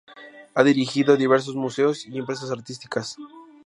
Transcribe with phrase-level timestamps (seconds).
[0.55, 3.17] Ha dirigido diversos museos y empresas artísticas.